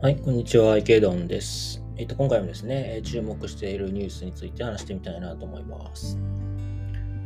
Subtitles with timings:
[0.00, 1.82] はい、こんにちは、池ドンです。
[1.96, 6.16] えっと、今回もですね、注目しているニュースについて話してみたいなと思います。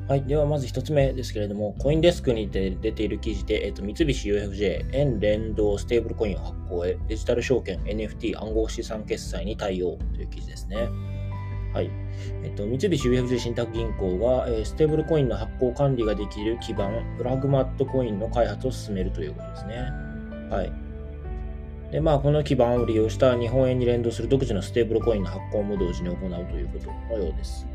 [0.08, 10.88] はい、ではまず1つ目ですけれども、コインデスクにて出ている記事で、えっと、三菱 UFJ 円連動ステーブルコイン発行へデジタル証券 NFT 暗号資産決済に対応という記事ですね。
[11.76, 11.90] はい。
[12.42, 19.74] えっと、三菱 UFJ 信託銀行が、えー、ステーブルコインの発行管理ができる基盤、プラグマットコインの開発を進めるということですね。
[20.50, 20.72] はい。
[21.92, 27.66] で、まあ、この基盤を利用した日本円に連動する独自のステーブルコインの発行も同時に行うということのようです。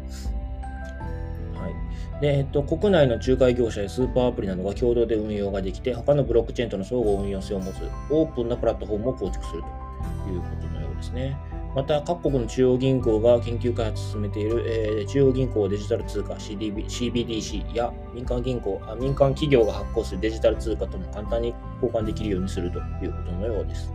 [1.53, 2.21] はい。
[2.21, 11.37] で、えっと、国内の仲介業者やスーパーアプリなどが共同で運用ができて、他のブロックチェーンとの相互運用性を持つオープンなプラットフォームを構築するということのようですね。
[11.73, 23.91] また、各国の中央銀行が研究開発を進めている、えー、中央銀行デジタル通貨 CDB CBDC や民間銀行あ、民間企業が発行するデジタル通貨とも簡単に交換できるようにするということのようです。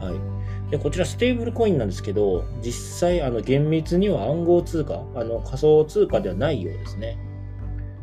[0.00, 7.18] はい、でこちらステーブルコインなんですけど、実際、あの厳密には暗号通貨、あの仮想通貨ではないようですね。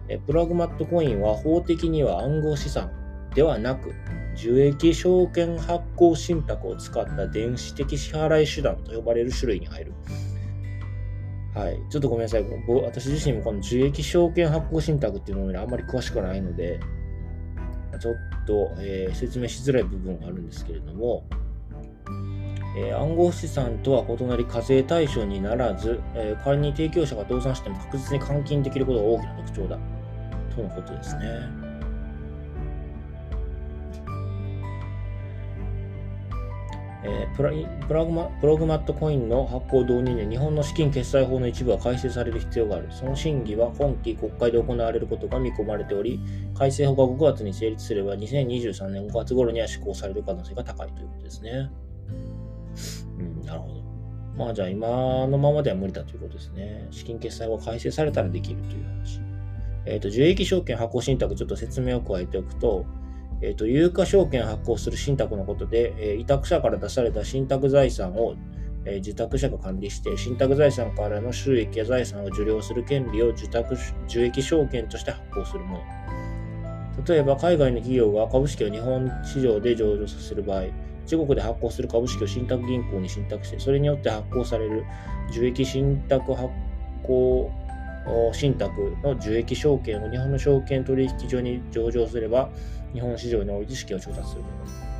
[0.09, 2.91] えプラグマットコインは法的には暗号資産
[3.33, 3.93] ではなく、
[4.37, 9.93] 受益証券発行信託を使った電子的支払い手段と呼ばれる種類に入る。
[11.55, 11.79] はい。
[11.89, 12.45] ちょっとごめんなさい。
[12.83, 16.79] 私自身もこの受益証券発行信託っていうものにあんまり詳しくないので、
[17.99, 21.25] ちょっと、えー、説明しづらい部分があるんですけれども、
[22.77, 29.79] えー、暗号資産とは異なり課税対象にならず、えー、仮に提供者が倒産しても確実に換金できることが大きな特徴だ
[30.55, 31.66] とのことですね。
[37.03, 37.51] えー、プラ
[37.87, 42.87] プラグマプログマットコインの発行導入に日本の資金決済法の一部は改正される必要がある。
[42.91, 46.19] その審議は今期国会で行われることが見込まれており、
[46.55, 51.69] 改正法が5月に成立すれば2023年5月頃には施行される可能性が高いということですね。
[53.19, 53.83] うん、なるほど。
[54.35, 54.87] まあじゃあ今
[55.27, 56.87] のままでは無理だということですね。
[56.91, 59.21] 資金決済法改正されたらできるという話。
[59.85, 62.85] えっ、ー、と、受益証券発行信託ちょっと説明を加えておくと、
[63.41, 68.35] え、ー、と、有価証券発行する信託のことで、えー、委託者から出された信託財産を、
[68.85, 73.77] えー、受託者が管理して、信託財産からの収益や財産を受領する権利を受託
[74.07, 75.83] 受益証券として発行するもの。
[77.07, 80.63] 例えば、海外の企業が株式を日本市場で上場させる場合、
[81.05, 84.83] 中国で発行する株式を信託銀行に信託して、それによって発行される
[85.29, 86.49] 受益信託発
[87.03, 87.51] 行
[88.33, 92.49] 信託の受益証券を日本の証券取引所に上場すれば、
[92.93, 94.43] 日本市場において資金を調達する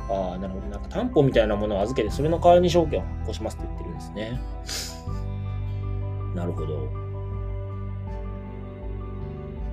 [0.08, 0.14] と。
[0.14, 0.66] ああ、なるほど。
[0.68, 4.40] なんか担保みたいなものを預けて、それの代わりに証券を発行しますって言ってるんですね。
[6.34, 6.88] なるほど。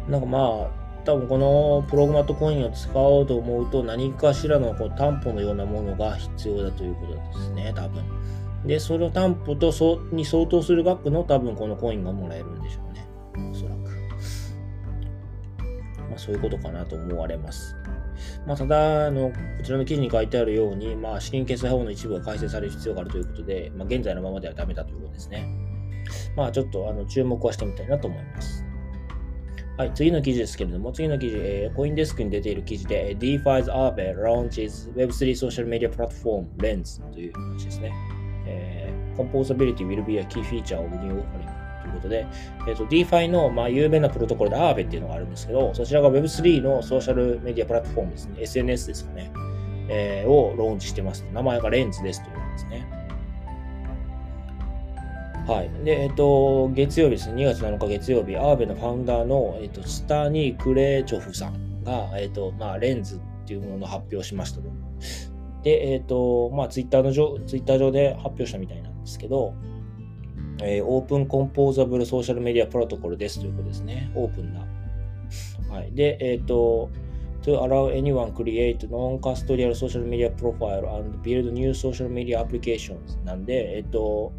[0.10, 8.04] なんかまあ、多分このプログマットコインを使おうと思うと何かしらのこう担保のようなものが必要だということですね、多分。
[8.66, 13.08] で、その担保とそに相当する額の多分このコインがもらえるんでしょうね。
[13.52, 13.76] おそらく。
[16.10, 17.76] まあそういうことかなと思われます。
[18.46, 25.48] まあ、ただあの、こちらの記事に書いてあるように、まあ、資金決済法の一部が改正される必要があるということで、まあ、現在のままではダメだということですね。
[26.36, 28.66] まあ、ちょっとあの注目はしてみたいなと思います。
[29.78, 37.92] はい、次の記事ですけれども、次の記事、えー、コインデスクに出ている記事で、DeFi's Aave launches Web3 social media platform Lens という話ですね。
[38.48, 42.28] えー、Composability will be a key feature of new offering ということで、
[42.68, 49.32] えーと、DeFi の、まあ、有名なプロトコルで Aave っていうのがあるんですけど、そちらが Web3 のソーシャルメディアプラットフォームですね、SNS ですかね、
[49.90, 51.26] えー、をローンチしてます。
[51.34, 53.06] 名前がレンズですということですね。
[55.48, 55.70] はい。
[55.86, 64.70] で、えっと、月曜日ですね、2月7日月曜日、アーベのファウンダーの、えっと、スタニー・クレーチョフさんが、えっと、まあ、レンズっていうものを発表しましたと。
[65.62, 69.54] で、えっと、まあ、ツイッターの上、ツイッター上で発表したみたいなんですけど、
[70.62, 74.12] えー、オープンコンポーザブルソーシャルメディアプロトコルですということですね。
[74.16, 74.66] オープンな。
[75.70, 75.92] はい。
[75.94, 76.90] で、えっ、と、
[77.42, 84.32] to allow anyone create non-custodial social media profile and build new social media applications なんで、えっ、と、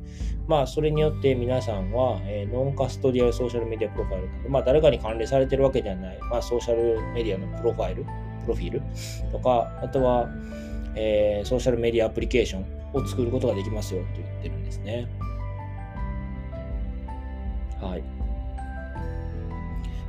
[0.49, 8.11] まあ、それによって皆さんは、えー、ノンカストディアルソーシャルメディアプロファイル、まあ、誰かに関連されてるわけではない、まあ、ソーシャルメディアのプロファイル、プ
[8.49, 8.83] ロフィール
[9.33, 10.29] とか、あとは、
[10.95, 12.65] えー、ソーシャルメディアアプリケーション
[12.95, 15.09] を作ることができますよと言ってるんですね。
[17.87, 18.05] はい。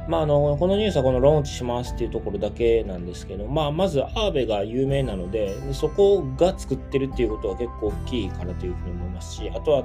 [0.08, 9.84] まあ、あの、このニュースはこのローンチしますっていうところだけなんですけど、まあ、まずアーベが有名なので、そこが作ってるっていうことは結構大きいからというふうに思いますし、あとは、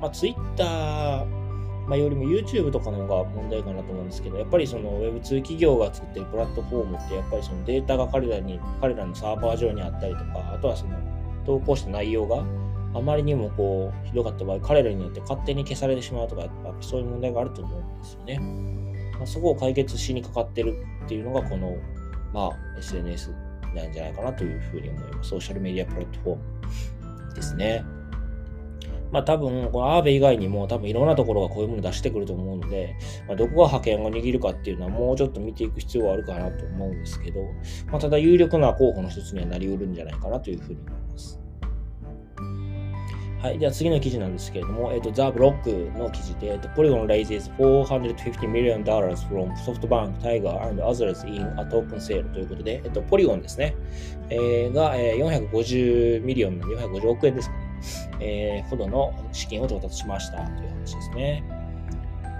[0.00, 1.48] まあ、ツイッター
[1.88, 10.98] まあ、よりも YouTube とかの方が問題かなと思うんですけど、やっぱりその Web2 企業が作ってるプラットフォームって、やっぱりそのデータが彼らに、彼らのサーバー上にあったりとか、あとはその
[11.46, 12.44] 投稿した内容が
[12.98, 18.38] あまりにもこうひどかった場合、彼らによって勝手に消されてしまうとか、やっぱそういう問題があると思うんですよね。
[19.18, 21.76] まあ、そこを解決しにかかってるっていうのが、この、
[22.32, 23.32] まあ、SNS
[23.74, 25.30] なんじゃないかなというふうに思います。
[25.30, 26.36] ソーシャルメディアプラットフォー
[27.28, 27.84] ムですね。
[29.10, 32.94] まあ多分、このアーベ以外にも多分いろんなところがこういうもの出してくると思うので、
[33.26, 37.40] まあ、どこが派遣を握るかっていうのはもうちょっと見ていく必要はあるかなと思うんですけど、
[37.90, 41.40] まあ、ただ有力な候補の一つにはなりうるんじゃないかなというふうに思います。
[43.40, 43.58] はい。
[43.58, 53.76] では次の記事なんですけれども、えっ、ー、と、ザ・ブロックの記事で、えっ、ー、と、Polygon raises 450 million dollars from SoftBank, Tiger and others in a token sale ということで、えっ、ー、と、ポリゴンですね。
[54.30, 57.68] えー、が、えー、450 million、450億円ですかね。
[58.20, 61.44] えー、ほどの資金を調達しましたという話ですね。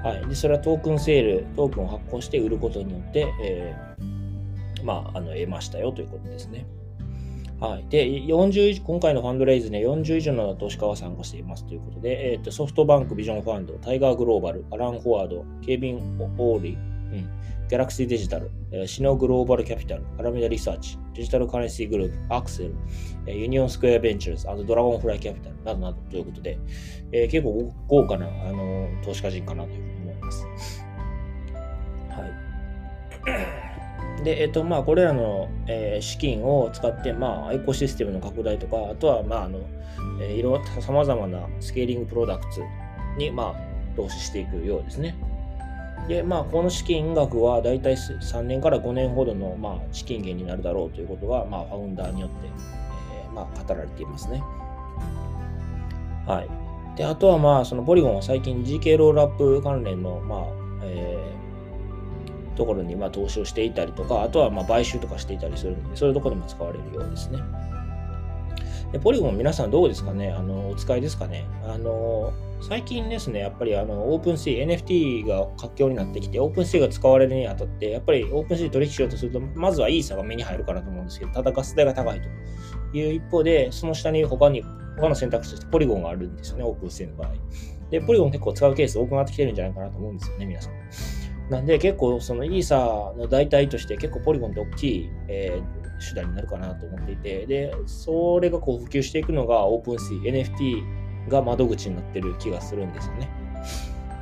[0.02, 0.28] はい。
[0.28, 6.66] で、それはトークンセール、トークンを発行して売ることによって、えー、まあ、あの、得ましたよということですね。
[7.60, 7.86] はい。
[7.88, 17.28] で、40今回のファンドレイズね、40以上の投資家は参加していますということで、え、ー、と、ソフトバンクビジョンファンド、タイガーグローバル、アラン・ハワード、ケビン・オレアリー、うん、
[17.68, 22.74] ギャラクシーデジタル、えシノグローバルキャピタル、アラメダリサーチ、デジタルカレンシーグループ、アクセル、
[23.26, 26.58] えユニオンスクエアベンチャーズ、あとドラゴンフライキャピタルなどなどということで、
[27.12, 30.46] えー、結構豪華な、あの投資家陣かなというふうに思います。
[32.10, 33.57] はい。
[34.24, 39.60] で、えっと、まあ、これらの、えー、資金を使って、まあ、エコシステムの拡大とか、あとは、まあ、あの、
[40.20, 42.62] えー、いろ、様々なスケーリングプロダクツ
[43.16, 45.16] に、まあ、投資していくようですね。
[46.08, 54.42] で、まあ、この資金額は、だいたい3年から5年ほどの、まあ、資金源になるだろうということは、まあ、ファウンダーによって、えー、まあ、語られていますね。
[56.26, 56.42] は
[56.94, 56.96] い。
[56.96, 60.40] で、あとは、まあ、そのポリゴンは最近 GK ロールアップ関連の、まあ、
[60.82, 61.47] えー
[62.58, 67.38] ところにま投資をしていたりとか、あとはま買収とかしていたりするので、そういうところでも使われるようですね。
[68.92, 70.30] で Polygon 皆さんどうですかね？
[70.30, 71.44] あのお使いですかね？
[71.64, 82.28] あの最近ですね、やっぱりあの OpenSea、NFT が活況になってきて、 OpenSea が使われるにあたって、やっぱり OpenSea 取引しようとすると、まずはイーサが目に入るかなと思うんですけど、ただガス代が高いと
[82.96, 84.64] いう一方で、その下に他に、
[84.96, 87.34] 他の選択肢として Polygon があるんですよね、 OpenSea の場合。
[87.90, 90.72] で、 Polygon 結構使うケース多くなってきてるんじゃないかなと思うんですよね、皆さん。
[91.50, 92.76] なんで結構そのイーサ
[93.16, 103.30] の代替として結構 Polygon って大きい、えー、手段になるかなと思っていて、で、それがこう普及していくのがオープンシー、NFT が窓口になってる気がするんですよね。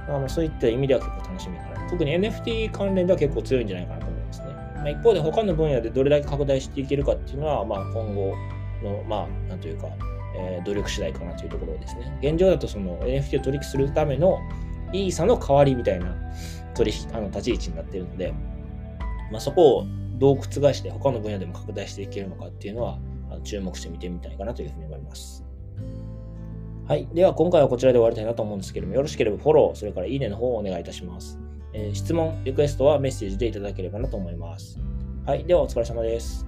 [0.08, 1.90] あのそういった意味では結構楽しみかな。
[1.90, 4.46] 特に NFT 関連では結構強いんじゃないかなと思いますね。
[4.76, 8.34] まあ、一方で他の分野でどれだけ拡大していけるかっていうのは、まあ、今後
[8.84, 9.88] の、まあ、なんというか、
[10.36, 12.16] えー、努力次第かなというところですね。
[12.22, 14.38] 現状だとその NFT を取引するための
[14.92, 16.14] イーサの代わりみたいな
[16.76, 18.32] 取引あの立ち位置になっているので、
[19.32, 19.86] まあ、そこを
[20.18, 22.98] どう覆して他の分野でも拡大していけるのかっていうのは
[23.44, 25.44] 注目して見てみたいかなというふうに思います。
[26.86, 27.08] はい。
[27.12, 31.38] では今回はこちらで終わりたいなと思うんですけども、よろしければフォロー、それからいいねの方をお願いいたします。
[31.72, 34.78] えー、質問、リクエストはメッセージでいただければなと思います。
[35.26, 35.44] はい。
[35.44, 36.46] ではお疲れ様です。